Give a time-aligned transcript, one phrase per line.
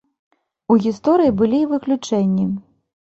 [0.71, 2.51] У гісторыі былі і выключэнні.